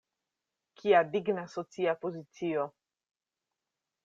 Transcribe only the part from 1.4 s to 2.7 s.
socia pozicio!